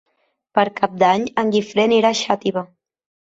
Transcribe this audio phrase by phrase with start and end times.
[0.59, 2.65] Per Cap d'Any en Guifré anirà a Xàtiva.